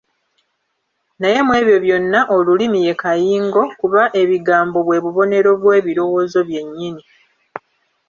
Naye 1.19 1.39
mu 1.47 1.51
ebyo 1.61 1.77
byonna 1.85 2.19
olulimi 2.35 2.79
ye 2.85 2.93
kayingo, 3.01 3.61
kuba 3.79 4.01
ebigambo 4.21 4.77
bwe 4.87 4.97
bubonero 5.03 5.49
bw'ebirowoozo 5.61 6.39
byennyini. 6.47 7.03